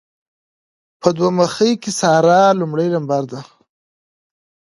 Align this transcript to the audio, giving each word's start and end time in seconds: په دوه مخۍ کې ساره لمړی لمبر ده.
په 1.01 1.09
دوه 1.17 1.29
مخۍ 1.39 1.71
کې 1.81 1.91
ساره 1.99 2.41
لمړی 2.59 2.87
لمبر 2.95 3.23
ده. 3.31 3.41